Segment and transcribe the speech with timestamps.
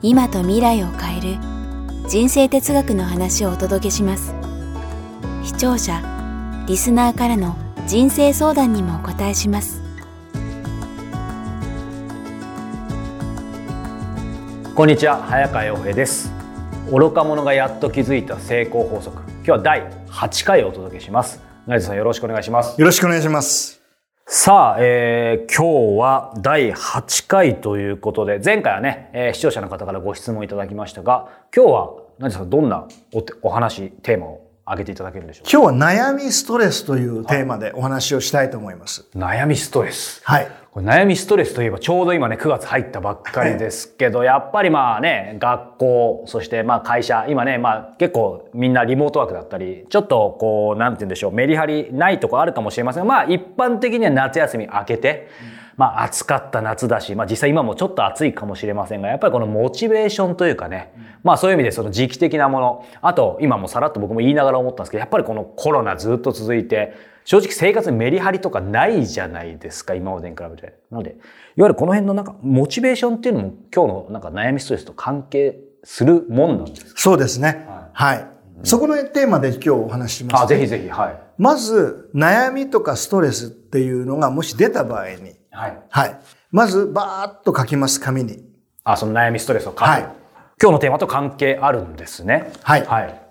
[0.00, 1.38] 今と未来を変える
[2.08, 4.32] 人生哲学の話をお届けします。
[5.42, 6.00] 視聴者
[6.68, 7.56] リスナーからの
[7.86, 9.82] 人生相談にもお答えします。
[14.76, 16.30] こんにちは早川洋平です。
[16.92, 19.20] 愚か者がやっと気づいた成功法則。
[19.38, 21.42] 今日は第8回をお届けします。
[21.66, 22.80] 成田さんよろしくお願いします。
[22.80, 23.77] よろしくお願いします
[24.30, 34.47] さあ、えー、今日は第8回ということで、前回はね、えー、視聴者の方からご質問いただきましたが、今日は何ですか、どんなおお話、テーマを？
[34.70, 35.50] 挙げていただけるでしょうか？
[35.50, 39.06] 今日は悩みストレスというテーマでお話をしたいと思います。
[39.14, 40.20] 悩みストレス。
[40.24, 40.48] はい。
[40.70, 55.28] これ悩みストレスといえばちょうど今ね9月入ったばっかりですけど、 やっぱりまあね学校そしてまあ会社今ねまあ結構みんなリモートワークだったりちょっとこうなんて言うんでしょうメリハリないとこあるかもしれませんがまあ一般的には夏休み明けて、
[55.78, 66.92] まあ暑かった夏だし、まあ実際今もちょっと暑いかもしれませんが、やっぱりこのモチベーションというかね、まあそういう意味でその時期的なもの、あと今もさらっと僕も言いながら思ったんですけど、やっぱりこのコロナずっと続いて、
[67.24, 70.78] 正直生活にメリハリとかないじゃないですか、今までに比べて。
[70.90, 71.18] なので、いわ
[71.66, 76.90] ゆるこの辺のなんか、モチベーションっていうのも今日のなんか悩みストレスと関係するもんなんですか？
[76.96, 77.66] そうですね。
[77.92, 78.14] はい。
[78.16, 78.26] はい
[78.58, 81.20] うん、そこのテーマで今日お話しします、ね、あ、ぜひぜひ、はい。
[81.36, 85.78] まず、悩みとかストレスっていうのがもし出た場合に、はい。
[85.90, 86.20] はい。
[86.52, 88.44] まず、バーッと書きます、紙に。
[88.84, 89.84] あ、その悩みストレスを書く。
[89.84, 90.02] はい。
[90.60, 92.52] 今日のテーマと関係あるんですね。
[92.62, 92.84] はい。
[92.84, 93.22] はい。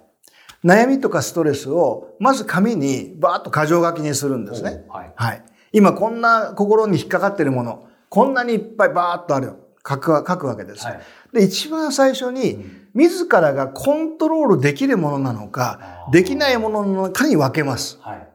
[0.64, 4.86] 悩みとかストレスを、まず紙にバーッと箇条書きにするんですね。
[4.90, 5.14] はい。
[5.16, 5.44] はい。
[5.72, 9.54] 今こんな心に引っかかってるもの、こんなにいっぱいバーッとある。
[9.88, 10.86] 書く、書くわけです。
[10.86, 11.00] はい、
[11.34, 17.98] で、一番最初に、自らがコントロールできるものなのか、できないものなのかに分けます。
[18.02, 18.28] はい。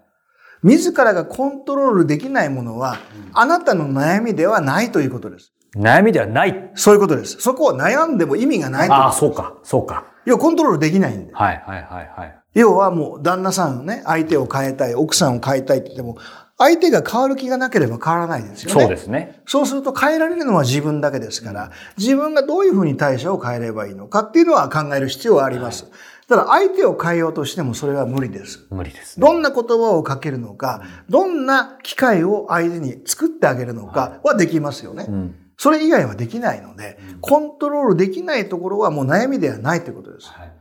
[0.62, 2.99] 自らがコントロールできないものは、
[3.33, 5.53] あなたの悩みではないということです。
[5.77, 7.39] 悩みではないそういうことです。
[7.41, 10.05] そこを悩んでも意味がないああ、そうか、そうか。
[10.25, 11.34] 要はコントロールできないんで。
[11.34, 12.39] はいはいはいはい。
[12.55, 16.19] 要はもう旦那さんね、相手を変えたい、奥さんを変えたいって言っても、
[16.59, 18.81] 相手が変わる気がなければ変わらないですよね。
[18.83, 19.41] そうですね。
[19.47, 25.84] そうすると変えられるのは自分だけですから、自分がどういうふうに対処を変えればいいのかっていうのは考える必要はあります。
[25.84, 25.93] はい、
[26.32, 28.66] ただ相手を変えようとしてもそれは無理です。
[28.70, 35.04] 無理です、ね、どんな言葉をかけるのか、どんな機会を相手に作ってあげるのかはできますよね。
[35.06, 35.34] うん。
[35.59, 40.28] それ以外はできないので、コントロールできないところはもう悩みではないということです。
[40.28, 40.53] はい、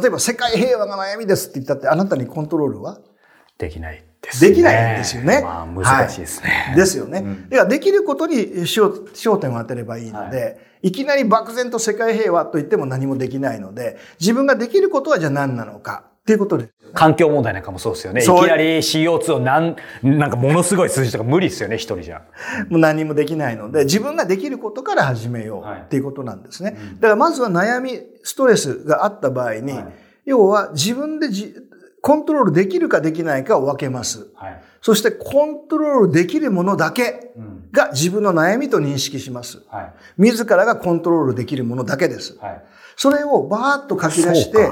[0.00, 3.00] 例えば世界平和が悩みですって言ったってあなたにコントロールは？
[3.58, 4.04] できない
[4.40, 5.40] できないんですよね。
[5.42, 6.64] まあ難しいですね。
[6.68, 7.20] はい、ですよね。
[7.20, 10.48] うん、ではできることに焦点を当てればいいので、は
[10.82, 16.04] い、いきなり漠然と世界平和と言っても何もできないので、自分ができることはじゃあ何なのか。
[16.06, 18.20] っていうことです、ね、環境問題なんかもそうですよね。
[18.20, 22.22] いきなり CO2 をなん、なんかものすごい数字とか無理ですよね、一人じゃ。
[22.68, 26.70] もう何もできないので、自分ができることから始めようっていうことなんですね。
[26.70, 29.86] はいだからまずは悩み、ストレスがあった場合に、はい、
[30.24, 31.54] 要は自分でじ
[32.06, 34.28] コントロールできるかできないかを分けます。
[34.36, 37.32] はい、そしてコントロールできるものだけ
[37.72, 39.64] が自分の悩みと認識します。
[39.68, 42.38] はい、自らがコントロールできるものだけです。
[42.38, 42.64] はい、
[42.94, 44.70] それをバーッと書き出して、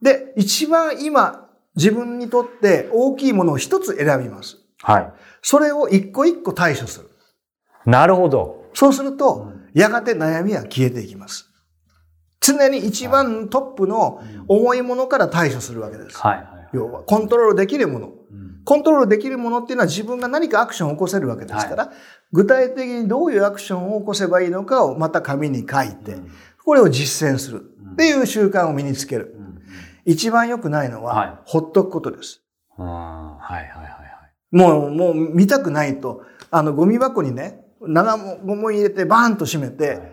[0.00, 4.58] で、一番今、自分にとって大きいものを一つ選びます。
[4.80, 5.12] はい。
[5.42, 7.10] それを一個一個対処する。
[7.84, 8.66] なるほど。
[8.74, 11.50] そうすると、やがて悩みは消えていきます。
[12.38, 16.16] 常に一番トップの重いものから対処するわけです。
[16.16, 16.59] はい。
[16.72, 18.12] 要は、コントロールできるもの。
[18.64, 21.94] コントロールできるものっていうのは自分が何かアクションを起こせるわけですから、はい、
[22.32, 26.16] 具体的にどういうアクションを起こせばいいのかをまた紙に書いて、
[26.64, 29.36] これを実践するっていう習慣を身につける。
[30.04, 32.42] 一番良くないのは、はい、ほっとくことです。
[32.76, 34.56] はいはいはいはい。
[34.56, 40.12] もう、もう見たくないと、あの、ゴミ箱にね、長ゴム入れてバーンと閉めて、はい、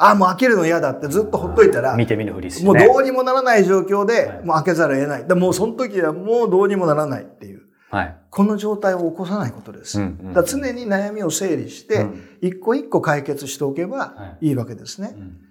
[0.00, 2.66] ああ、もう開けるの嫌だってずっとほっといたら、見て見ぬふりすね。
[2.66, 5.26] もうどうにもならない状況で、もう開けざるを得ない。
[5.26, 7.62] でもうその時はもうどうにもならないっていう。
[7.90, 9.98] はい、この状態を起こさないことです。
[9.98, 15.14] うんうん、だ常に悩みを整理して、うん、一個一個解決しておけばいいわけですね。
[15.16, 15.47] うん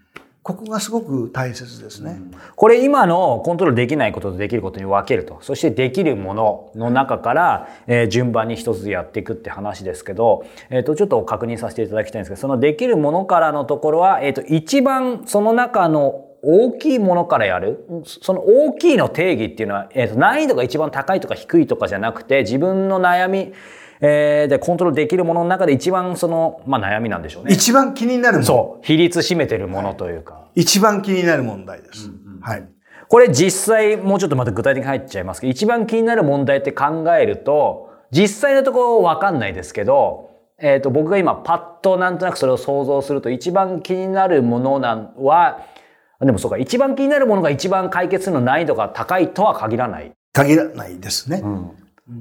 [0.48, 2.22] ここがすごく大切ですね。
[2.56, 5.40] これ今のコントロールできないこととできることに分けると。
[5.42, 17.86] そしてできるものの中から、えー、順番に一つやっていくって話ですけど、えっ、ー、と、ちょっと確認させていただきたいんですけど、そのできるものからのところは、えっ、ー、と、一番その中の大きいものからやる？
[18.06, 23.54] その大きいの定義っていうのは、えー、と難易度が一番高いとか低いとかじゃなくて、自分の悩み、
[24.00, 27.54] えー、で、コントロールできるものの中で一番その、まあ悩みなんでしょうね。
[27.54, 28.46] 一番気になるもの。
[28.46, 28.86] そう。
[28.86, 30.34] 比率占めてるものというか。
[30.36, 32.08] はい、一番気になる問題です。
[32.08, 32.68] うんうん、はい。
[33.10, 40.30] これ実際、もうちょっとまた具体的に入っちゃいますけど、一番気になる問題って考えると、実際のところわかんないですけど、
[40.60, 45.66] えっ、ー、と、僕が今パッとなんとなくそれを想像すると、一番気になるものなんは、
[46.20, 50.12] でもそうか、一番気になるものが一番解決するの難易度が高いとは限らない。
[50.34, 51.42] 限らないですね。
[51.44, 51.72] うん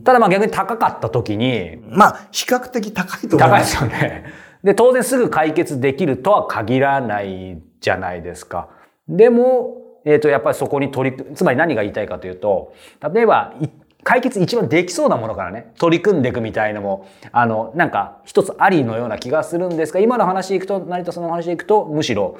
[0.02, 1.78] ただまあ逆に高かった時に。
[1.88, 3.78] まあ比較的高いと思います。
[3.78, 4.24] 高いですよね。
[4.64, 8.68] で、当然すぐ解決できるとは限らないじゃないですか。
[9.08, 12.74] でも、えっ、ー、と、やっぱりそこに取り組つまり何が言いたいかというと、
[13.14, 13.54] 例えば、
[14.02, 22.38] 解決一番できそうなものからね、取り組んでいくみたいのも、あの、なんか一つありのような気がするんですが、今の話でいくと、成田さんの話でいくと、むしろ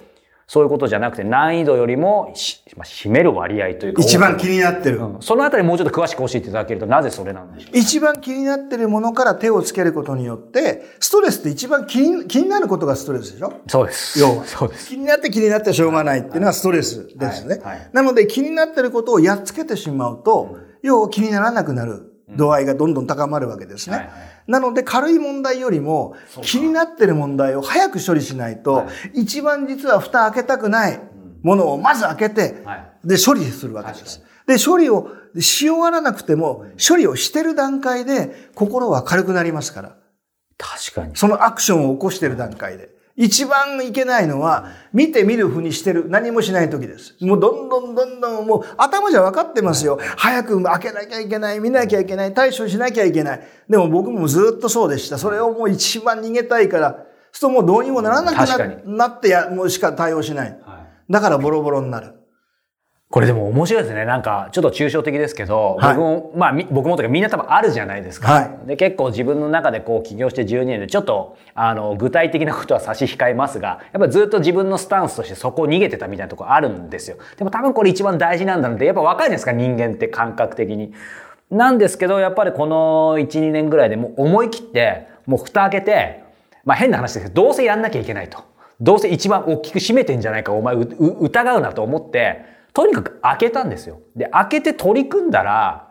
[0.48, 2.32] そういうことじゃなくて難易度よりも、
[2.76, 4.02] まあ、占める割合というか。
[4.02, 5.20] 一番気になってる、うん。
[5.20, 13.54] そのあたりもうちょっと詳しく教えていただけると、なぜそれなんでしょう一番気になってるものから手をつけることによって、ストレスって一番気に気になることがストレスでしょ？
[13.66, 14.20] そうです。
[14.20, 14.44] 要は。
[14.44, 14.88] そうです。
[14.88, 17.56] 気になって気になってしょうがないっていうのはストレスですね。
[17.56, 23.96] はいはい、なので気になってることをやっつけてしまうと、要は気にならなくなる度合いがどんどん高まるわけですね。
[23.96, 31.00] はいはいなので軽い問題よりも気になってる問題を早く処理しないと、一番実は蓋開けたくない
[31.42, 32.62] ものをまず開けて、
[33.04, 34.22] で、処理するわけです。
[34.46, 39.96] で、処理をし終わらなくても、処理をしてる段階で心は軽くなりますから。
[40.58, 41.16] 確かに。
[41.16, 42.95] そのアクションを起こしてる段階で。
[43.16, 47.16] 一番いけないのは、見て見るふうにしてる、何もしない時です。
[47.22, 49.98] もうどんどんどんどん、もう頭じゃ分かってますよ。
[50.16, 53.40] 早く開けなきゃいけない、見なきゃいけない、対処しなきゃいけない。
[53.70, 55.16] でも僕もずっとそうでした。
[55.16, 60.58] それをもう一番逃げたいから、そうもうどうにもならなくななってや、もうしか対応しない。
[61.08, 62.12] だからボロボロになる。
[63.16, 64.04] これでも面白いですね。
[64.04, 68.30] なんか、ちょっと抽象的ですけど、はい、僕も、まあ、僕もとかみんな多分あるじゃないですか。
[68.30, 77.16] はい、で、結構自分の中でこう起業して12年で、ちょっと、あの、具体的なことは差し控えますが、やっぱずっと自分のスタンスとしてそこを逃げてたみたいなところあるんですよ。
[77.38, 80.92] でも多分これ一番大事なんだなって、やっぱ若いじゃないですか、人間って感覚的に。
[81.50, 86.22] なんですけど、やっぱりこの1、2年ぐらいでもう思い切って、もう蓋開けて、
[86.66, 88.44] まあ変な話ですけど、どうせやんなきゃいけないと。
[88.78, 94.02] どうせ一番大きく占めてんじゃないか、お前疑うなと思って、とにかく開けたんですよ。
[94.14, 95.88] で、開けて取り組んだら、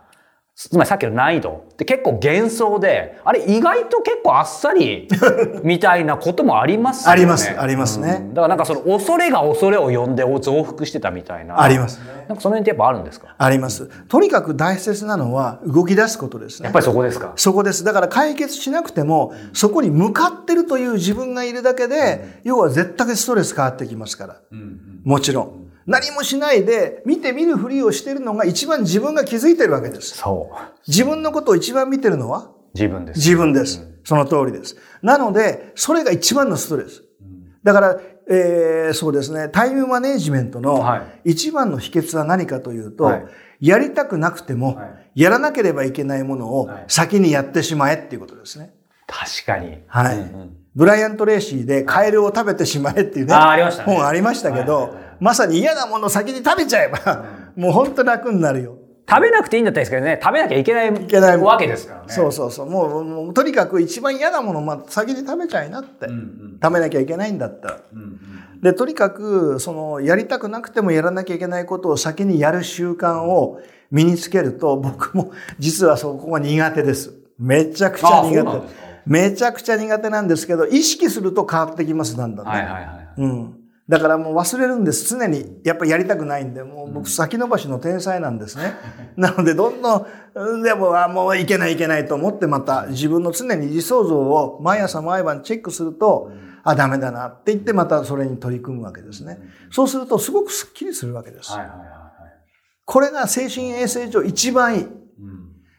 [0.54, 5.08] つまりさっきの難易度って結構幻想で、あれ意外と結構あっさり
[5.66, 7.12] みたいなこともありますよね。
[7.12, 11.60] あります、ありますね、うん、だからなんかその恐れが恐れを呼んで増幅してたみたいな。
[11.60, 12.06] あります、ね。
[12.30, 13.36] なんかその辺ってやっぱあるんですか？
[13.36, 13.90] あります。
[14.08, 16.66] とにかく大切なのは動き出すことですね。
[16.68, 17.34] やっぱりそこですか？
[17.36, 17.84] そこです。
[17.84, 24.36] だから解決しなくても、そこに向かってるという自分がいるだけで、要は絶対ストレス変わってきますから。
[25.04, 25.65] もちろん。
[25.86, 30.18] 何もしないで見て見るふりをしているのが一番自分が気づいてるわけです。
[30.18, 30.56] そう。
[30.88, 32.52] 自分のことを一番見てるのは？
[32.74, 33.18] 自分です。
[33.18, 33.82] 自分です。
[33.82, 34.76] うん、その通りです。
[35.02, 37.04] なので、それが一番のストレス。
[37.64, 40.84] だから、えー、そうですね、タイムマネジメントの
[41.24, 44.80] 一番の秘訣は何かというと、はい、やりたくなくても、
[45.14, 48.74] やらなければいけないものを先にやってしまえっていうことですね。
[49.08, 49.84] 確かに。
[49.88, 50.18] はい。
[50.18, 53.34] うんうんブライアント・レーシーでカエルを食べてしまえっていうね、
[53.86, 58.78] 本ありましたけど、まさに嫌なものを先に食べちゃえば、もう本当楽になるよ。
[59.08, 62.06] 食べなくていいんだったらですけどね、食べなきゃいけないいけないわけですからね。
[62.08, 62.70] そうそうそう。
[62.70, 66.60] もう、もうとにかく一番嫌なものを、まあ、先に食べちゃいなって、うんうん。
[66.62, 67.82] 食べなきゃいけないんだったら。
[67.94, 77.14] うんうん、で、とにかく、その、やりたくなくてもやらなきゃいけないことを先にやる習慣を身につけると、僕も実はそこが苦手です。
[77.38, 78.86] めちゃくちゃ苦手。
[79.06, 82.52] めちゃくちゃ苦手なんですけど、意識すると変わってきます、だんだん、ね。
[82.52, 82.86] はいはいはい。
[83.18, 83.65] うん。
[83.88, 85.08] だからもう忘れるんです。
[85.08, 85.62] 常に。
[85.64, 88.74] やっぱりやりたくないんで、もう僕先延ばしの天才なんですね。
[89.16, 90.08] なので、どんど
[90.58, 96.32] ん、でも、あもういけないいけないと思ってまた自分の常に理想像を毎朝毎晩チェックすると、
[96.64, 99.40] あ、ダメだなって言ってまたそれに取り組むわけですね。
[99.70, 101.52] そうするとすごくスッキリするわけです。
[101.52, 101.88] はいはいはい、
[102.86, 104.88] これが精神衛生上一番いい。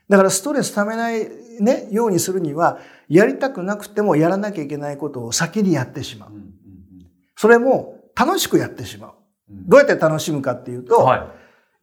[0.09, 6.31] だからストレスためないね、ようにするには、やりたくなくてもやらなきゃいけないことを先にやってしまう。
[7.35, 9.13] それも楽しくやってしまう。
[9.51, 11.33] どうやって楽しむかっていうと、は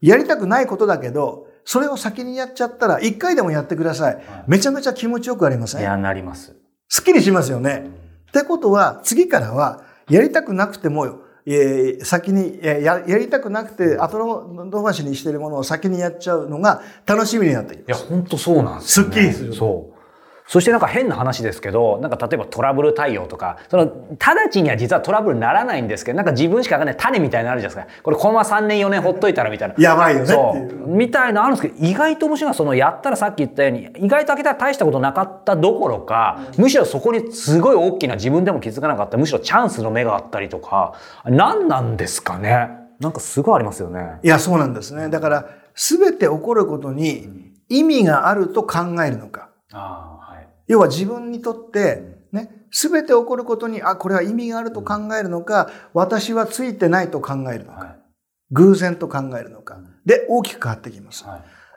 [0.02, 4.16] い、やりたくないことだけど、それを先にやっちゃったら、一回でもやってください。
[4.16, 5.82] はい、めちゃめちゃ気持ちよくありません？
[5.82, 6.56] いや、なります。
[6.90, 7.88] すっきりしますよね。
[8.30, 18.00] ってことは、次からは、やりたくなくても、えー、先にややりたくなくて後伸ばしにしてるものを先にやっちゃうのが楽しみになってきます。
[18.02, 19.14] いや、本当そうなんですよ、ね。
[19.14, 19.54] すっきりする。
[19.54, 19.93] そう。
[20.48, 28.02] そしてなんか変な話ですけど、なんか例えばトラブル対応とか、その、直ちには実はトラブルにならないんですけど、なんか自分しかわかんない種みたいなのあるじゃないですか。
[28.04, 29.76] これこのまま3年4年ほっといたらみたいな。
[29.78, 30.88] やばいよねそう。
[30.88, 40.94] みたいなあるんですけど、意外と面白いのはそのやったらさっき言ったように、意外と開けたら大したことなかったどころか、むしろそこにすごい大きな自分でも気づかなかった、むしろチャンスの目があったりとか、
[41.26, 42.70] 何なんですかね。
[43.00, 44.20] なんかすごいありますよね。
[44.24, 45.10] いや、そうなんですね。
[45.10, 45.46] だから、
[45.76, 49.50] すべて起こることに意味があると考えるのか。
[49.72, 50.13] あ
[50.68, 57.98] 要は自分にとって、ね、すべて起こることに、あ、これは意味があると考えるのか、私はついてないと考えるのか、
[58.52, 61.26] 偶然と考えるのか、で、大きく変わってきます。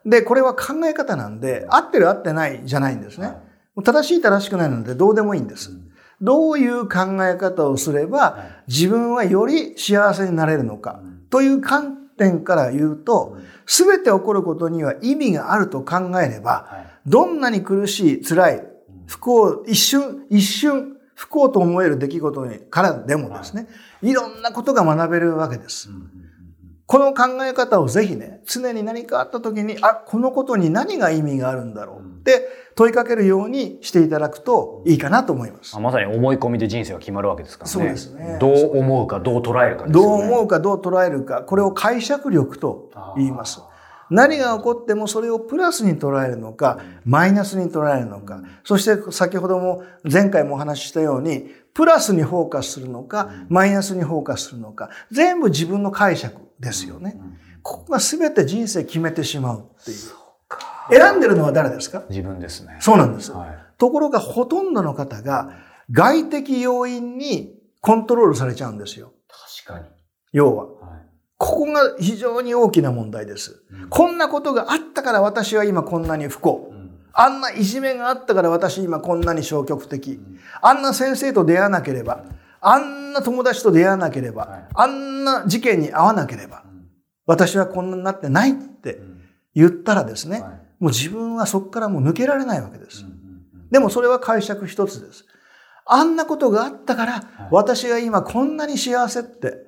[0.04, 3.34] で、これは考え方なんで、合ってる合ってないじゃないんですね。
[3.84, 5.70] 正しい正しくないのでどうでもいいんです。
[6.22, 8.38] どういう考え方をすれば、
[8.68, 18.66] 自分はより幸せになれるのか、という観点から言うと、すべて起こることには意味があると考えれば、どんなに苦しい、辛い、
[19.06, 23.68] 不幸、一瞬、一瞬、不幸と思える出来事からでもですね、
[24.02, 25.88] いろんなことが学べるわけです。
[26.86, 32.46] この考え方をぜひね、常に何かあった時に、あ、このことに何が意味があるんだろうって
[32.76, 35.76] 問いかけるようにしていただくといいかなと思います。
[35.80, 37.72] まさに思い込みで人生が決まるわけですからね。
[37.72, 38.36] そうですね。
[38.40, 40.04] どう思うか、どう捉えるかですね。
[40.04, 43.60] どう思うか、どう捉えるか、これを解釈力と言います。
[44.10, 57.20] 何が起こってもそれをプラスに捉えるのか、マイナスに捉えるのか、そして先ほども前回もお話ししたように、プラスにフォーカスするのか、マイナスにフォーカスするのか、全部自分の解釈ですよね。
[57.62, 59.98] ここが全て人生決めてしまうっていう。
[60.88, 62.04] 選んでるのは誰ですか？
[62.08, 62.76] 自分ですね。
[62.80, 63.32] そうなんです。
[63.32, 65.50] はい、ところがほとんどの方が
[65.90, 69.12] 外的要因にコントロールされちゃうんですよ。
[69.66, 69.86] 確かに。
[70.32, 70.66] 要は。
[71.38, 73.62] ここが非常に大きな問題です。
[73.70, 76.70] うん、こんなことがあったから私は今こんなに不幸。
[76.72, 80.12] うん、あんないじめがあったから私今こんなに消極的。
[80.12, 82.24] うん、あんな先生と出会わなければ、
[82.60, 86.64] あんな友達と出会わなければ、はい、あんな事件に遭わなければ、
[87.26, 89.00] 私はこんなになってないって
[89.54, 93.04] 言ったらですね、はい、もう自分はそこからもう抜けられないわけです。
[93.70, 95.26] でもそれは解釈一つです。
[95.84, 99.66] あんなことがあったから、私が今こんなに幸せって、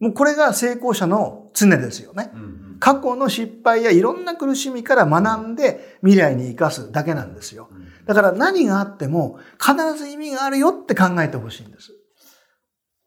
[0.00, 2.32] もうこれが成功者の常ですよね。
[2.80, 7.68] 過去の失敗やいろんな苦しみから学んで未来に生かすだけなんですよ。
[8.06, 11.92] だから何があっても必ず意味があるよって考えてほしいんです。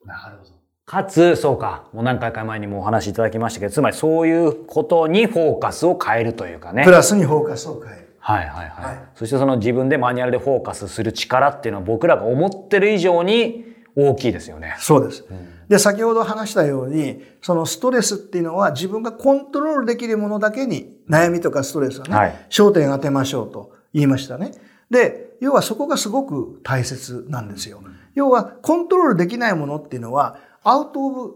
[0.06, 0.52] なるほど。
[0.86, 6.84] かつ、そうか、もう何回か前にもお話しいただきましたけど、つまりそういうことにフォーカスを変えるというかね。
[6.84, 8.16] プラスにフォーカスを変える。
[8.20, 8.86] はいはいはい。
[8.86, 14.76] はい、そしてその自分でマニュアルでフォーカスする力っていうのは僕らが思ってる以上に大きいですよね。
[14.80, 15.26] そうです。
[15.30, 24.52] うんで、先ほど話したように、そのストレスっていうのは自分がコントロールできるものだけに悩みとかストレスはね、はい、焦点当てましょうと言いましたね。
[24.90, 27.82] で、要はそこがすごく大切なんですよ。
[28.14, 31.34] 要はコントロールできないものっていうのはアウトオブ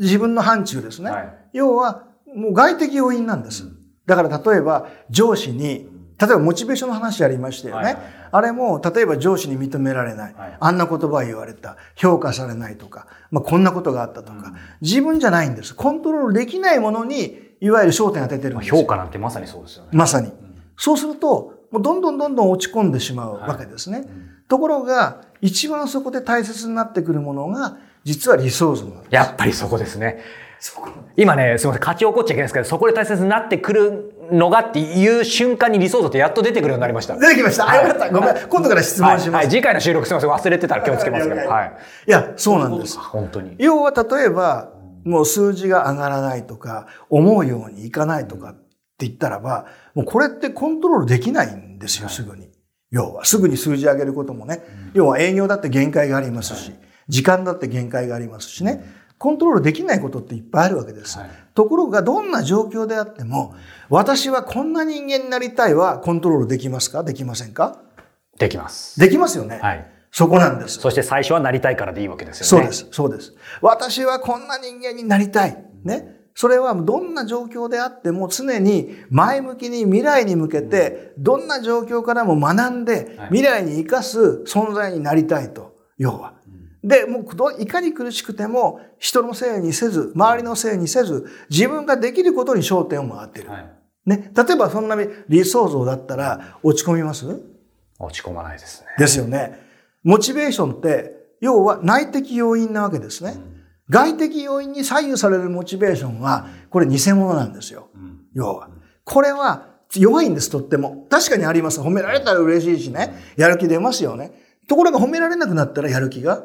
[0.00, 1.10] 自分の範疇ですね。
[1.10, 3.64] はい、要はもう外的要因なんです。
[4.06, 7.84] だから例えば上司に例えばモチベーションの話ありましたよね。
[7.84, 15.74] はいはいはい、あれも、例えば上司に認められない、はい、あんな言葉を言われた、評価されないとか、まあ、こんなことがあったとか、うん、自分じゃないんです。
[15.74, 19.90] コントロールできないものに、いわゆる焦点当ててるんです評価なんてまさにそうですよね。
[19.92, 20.28] まさに。
[20.28, 20.34] うん、
[20.76, 23.98] そうすると、もうどんどんどんどん落ち込んでしまうわけですね。
[23.98, 29.14] はいうん、ところが、一番そこで大切になってくるものが、実は理想像なんです。
[29.14, 30.20] やっぱりそこですね。
[31.16, 37.16] 今ね、すみません、勝ち起こっちゃいけないですけど、そこで大切になってくるのがっていう瞬間に理想像ってやっと出てくるようになりました。
[37.16, 37.68] 出てきました。
[37.68, 38.10] あ、よかった。
[38.10, 38.36] ごめん。
[38.48, 39.30] 今度から質問します。
[39.30, 40.30] はい、はい、次回の収録すみません。
[40.30, 41.48] 忘れてたら気をつけますけど。
[41.48, 41.72] はい。
[42.06, 42.98] いや、そうなんです。
[42.98, 43.54] 本当に。
[43.58, 44.70] 要は例えば、
[45.04, 48.54] もう数字が上がらないとか、思うようにいかないとかっ
[48.98, 52.48] て言ったらば、もうこれってコントロールできないんですよ、すぐに。
[52.90, 54.62] 要は、すぐに数字上げることもね。
[54.94, 56.72] 要は営業だって限界がありますし、
[57.08, 58.84] 時間だって限界がありますしね。
[59.26, 61.18] コントロールできないことっていっぱいあるわけです。
[61.18, 63.56] はい、ところがどんな状況であっても、
[63.88, 67.02] 私はこんな人間になりたいはコントロールできますか？
[67.02, 67.82] できませんか？
[68.38, 69.00] できます。
[69.00, 69.58] できますよね。
[69.60, 69.90] はい。
[70.12, 70.78] そこなんです。
[70.78, 72.66] そして最初はなりたいからでいいわけですよね。
[72.66, 72.88] そうです。
[72.92, 73.34] そうです。
[73.62, 75.60] 私はこんな人間になりたい。
[75.82, 76.20] ね。
[76.36, 85.74] それはどんな状況であっても常に前向きに未来に向けてどんな状況からも学んで未来に生かす存在になりたいと。
[85.98, 86.35] 要は。
[86.86, 87.24] で、もう
[87.60, 93.50] いかに苦しくても人のせいにせず、周りのせいにせず、自分ができることに焦点を回っている。
[93.50, 93.70] はい、
[94.06, 94.30] ね。
[94.36, 94.96] 例えばそんな
[95.28, 97.26] 理想像だったら落ち込みます？
[97.98, 98.86] 落ち込まないですね。
[98.98, 99.60] ですよね。
[100.04, 103.34] モチベーションって、要は内的要因なわけですね。
[103.90, 107.88] 外的要因に左右されるモチベーションは、これ偽物なんですよ。
[108.32, 108.68] 要は。
[109.04, 111.06] これは弱いんです、とっても。
[111.10, 111.80] 確かにあります。
[111.80, 113.14] 褒められたら嬉しいしね。
[113.36, 114.30] やる気出ますよね。
[114.68, 116.44] ところが褒められなくなったらやる気が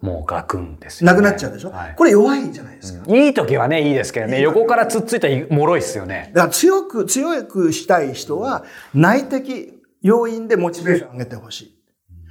[0.00, 1.12] もうガクンですよ、ね。
[1.12, 6.30] なくなっちゃうでしょ、はい、これ弱いじゃないですか、うん、いい時はね、いいですけどね、横からつっついたら脆いっすよね。
[6.34, 11.76] だから強く、強くしたい人は、内的要因でモチベーションを上げてほしい。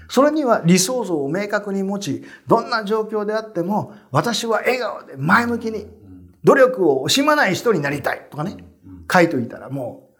[0.07, 5.87] それには理想像を明確に持ち、どんな状況であっても、私は笑顔で前向きに、
[6.43, 8.57] 努力を惜しまない人になりたいとかね、
[9.11, 10.14] 書いといたらもう、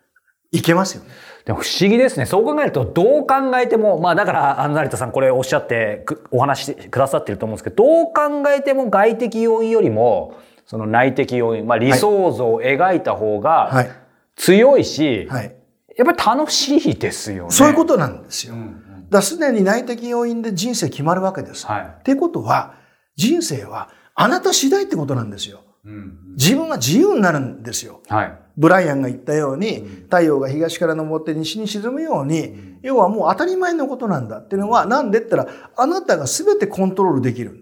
[0.52, 1.10] いけますよね。
[1.46, 2.26] でも不思議ですね。
[2.26, 10.36] そう考えると、どう考えても、まあだから、あの、成田さんこれおっしゃってお話してくださってると思うんですけど、どう考えても外的要因よりも、
[10.66, 13.88] その内的要因、まあ理想像を描いた方が
[14.36, 15.56] 強いし、はいはい、
[15.98, 17.52] やっぱり楽しいですよね。
[17.52, 18.56] そういうことなんですよ。
[18.56, 21.66] うんだすでに内的要因で人生決まるわけです。
[21.68, 22.76] はい、っていうことは、
[23.16, 25.62] 人生はあなた次第ってことなんですよ。
[25.86, 28.02] うん、自分は自由になるんですよ。
[28.10, 37.62] はい、ブライアンが言ったように、太陽が東から昇って西に沈むように、要はもう当たり前のことなんだっていうのは、なんでったら、あなたが全てコントロールできる。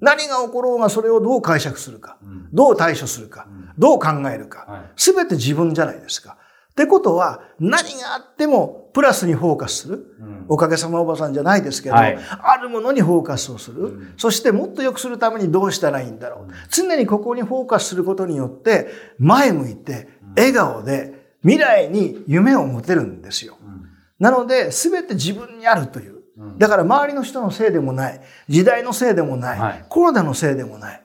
[0.00, 2.18] 何が起ころうがそれをどう解釈するか、
[2.52, 3.46] どう対処するか、
[3.78, 6.36] どう考えるか、全て自分じゃないですか。
[6.72, 10.06] ってことは、何があってもプラスにフォーカスする。
[10.48, 16.52] おかげさまおばさんじゃないですけど、はい、あるものにフォーカスをする、そしてもっと良くするためにどうしたらいいんだろう。
[16.70, 18.88] 常にここにフォーカスすることによって、
[19.18, 23.56] 前向いて、笑顔で、未来に夢を持てるんですよ。
[24.18, 26.14] なので、すべて自分にあるという。
[26.58, 31.02] だから周りの人のせいでもない、時代のせいでもない、はい、コロナのせいでもない。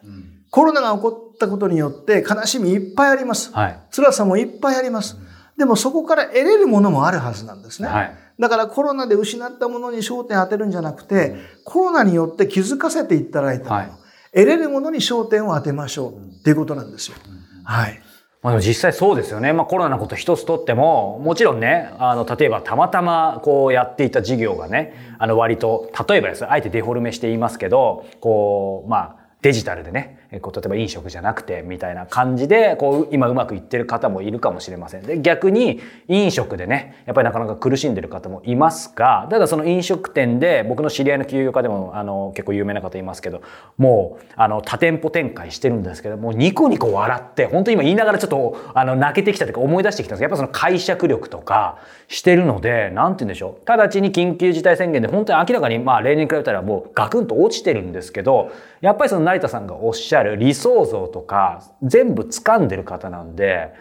[0.49, 3.51] コロナが起こったことによって悲しみいっぱいあります。
[3.53, 5.17] はい、辛さもいっぱいあります。
[5.57, 7.89] でもそこから得れるものもあるはずなんですね。
[7.89, 13.89] はい、だからコロナで失ったものに焦点当てるんじゃなくて、コロナによって気づかせていただいたもの、はい、
[14.33, 17.17] 得れるものに焦点を当てましょうっていうことなんですよ。
[17.63, 18.01] はい。
[18.41, 19.51] まあ、実際そうですよね。
[19.51, 35.03] まあ、コロナのこと一つとっても、もちろんね、あの、例えばたまたまこうやっていた事業がね、あの割と、例えばです、あえてデフォルメして言いますけど、こう、まあ、デジタルでね、えこう例えば飲食じゃなくてみたいな感じでこう今うまくいってる方もいるかもしれません。
[35.03, 43.41] で逆に飲食でねやっぱりなかなか苦しんでる方もいますがただその飲食店で僕の知り合いの起業家でもあの結構有名な方いますけど
[43.77, 63.73] もうあの多店舗展開してるんですけどもうニコニコ笑って本当今言いながらちょっとあの泣けてきたというか思い出してきたんですやっぱその解釈力とかしてるのでなんて言うんでしょう直ちに緊急事態宣言で本当に明らかにまあ例年に比べたらもうガクンと落ちてるんですけどやっぱりその成田さんがおっしゃる理想像とか全部掴んでる方なんで、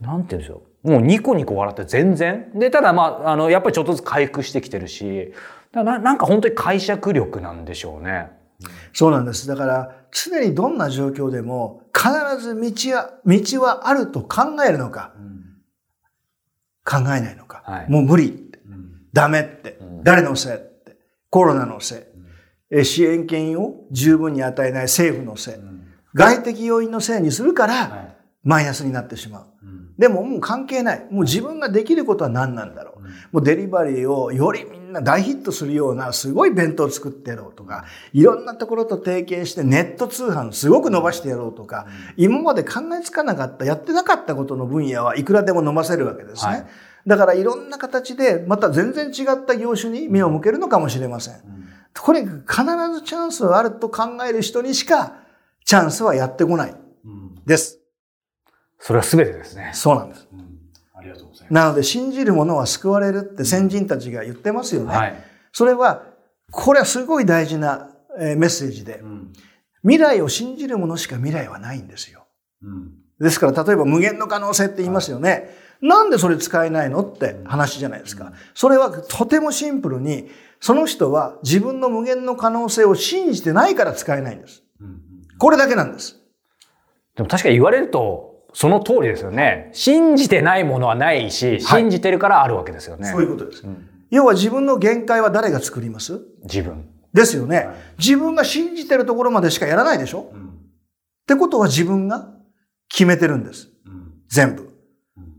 [0.00, 0.90] なんて言うんでしょう。
[0.90, 2.50] もうニコニコ笑って全然。
[2.54, 5.32] で、ただまあ、あの、やっぱりちょっとずつ回復してきてるし、
[5.72, 8.30] だななんか本当に解釈力なんでしょうね。
[8.92, 9.46] そうなんです。
[9.46, 12.08] だから、常にどんな状況でも、必
[12.40, 15.44] ず道は、道はあると考えるのか、うん、
[16.84, 20.96] 考えないのか、はい、もう無理って、うん、ダメって、うん、誰のせいって、
[21.28, 22.08] コロナのせ
[22.70, 25.54] い、支援金を十分に与えない政府のせい、
[26.16, 29.44] 外的要因のせいにするから、マイナスになってしまう。
[29.98, 31.06] でももう関係ない。
[31.10, 33.02] もう自分ができることは何なんだろう。
[33.32, 46.52] もうデリバリーをよりみんな大ヒットするようなすごい弁当を作ってやろうとか、いろんなところと提携してネット通販すごく伸ばしてやろうとか、今まで考えつかなかった、やってなかったことの分野はいくらでも伸ばせるわけですね。
[46.52, 46.66] はい、
[47.06, 51.34] だからいろんな形でまた全然違った業種に目を向けるのかもしれません。
[51.98, 52.30] これ必
[52.92, 55.24] ずチャンスがあると考える人にしか
[55.66, 56.74] チャンスはやってこない。
[57.44, 57.78] です。
[58.78, 59.70] それは全てですね。
[59.74, 60.28] そうなんです。
[60.32, 60.60] うん、
[60.94, 61.52] ありがとうございます。
[61.52, 64.94] なので、信じる者は救われるって先人たちが言ってますよね。
[64.94, 66.04] はい、それは、
[66.50, 69.32] これはすごい大事なメッセージで、うん、
[69.82, 72.26] 未来を信じる者しか未来はないんですよ。
[72.62, 75.30] うん、ですから、例えば無限の可能性って言いますよね。
[75.30, 78.32] はい、なんでそれ使えないのって話じゃないですか。
[78.54, 80.28] それはとてもシンプルに、
[80.60, 84.62] その人は自分の無限の可能性を信じてないから使えないんです。
[85.38, 86.20] これだけなんです。
[87.16, 89.70] でも確かに言われると、その通りですよね。
[89.72, 93.08] 信じてないものはないし、信じてるからあるわけですよね。
[93.08, 93.62] そういうことです。
[93.64, 96.20] うん、要は自分の限界は誰が作ります？
[96.44, 96.88] 自分。
[97.12, 100.50] ですよね、はい、自分が信じてるところまでしかやらないでしょ、うん、っ
[101.26, 102.28] てことは自分が
[102.90, 103.70] 決めてるんです。
[103.86, 104.70] うん、全部。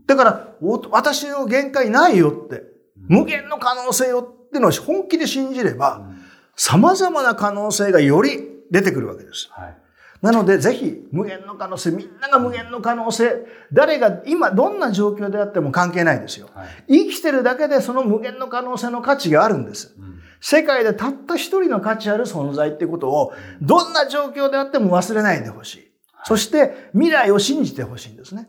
[0.08, 0.48] だから、
[0.90, 2.64] 私の限界ないよって、
[2.96, 6.10] 無限の可能性よってのを本気で信じれば、
[6.56, 9.48] 様々な可能性がより出てくるわけです。
[9.50, 9.76] はい
[10.20, 16.48] なので、ぜひ、無限の可能性、みんなが無限の可能性、誰が今どんな状況であっても関係ないですよ。
[16.54, 19.94] はい、生きてるだけでその無限の可能性の価値があるんです。
[19.96, 25.92] うん、世界でたった一人の価値ある存在ってことを、どんな状況であっても忘れないでほしい。
[26.24, 28.48] そして未来を信じてほしいんですね。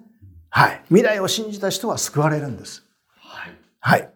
[0.50, 0.82] はい。
[0.88, 2.84] 未来を信じた人は救われるんです。
[3.16, 3.54] はい。
[3.80, 4.14] はい。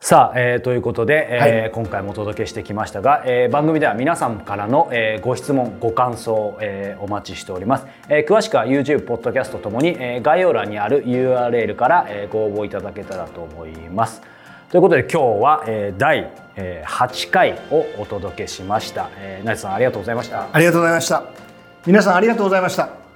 [0.00, 14.22] さあ、えー、ということで、えー、はい、今回もお届けしてきましたが、えー、番組では皆さんからの、えー、ご質問ご感想、えー、お待ちしております、えー、詳しくは YouTube ポッドキャストともに、えー、概要欄にある URL から、えー、ご応募いただけたらと思います。
[14.70, 20.48] ということで今日は、えー、第、えー、8回をお届けしました、えー、成田さんありがとうございました。
[20.52, 21.24] ありがとうございました。
[21.86, 23.07] 皆さんありがとうございました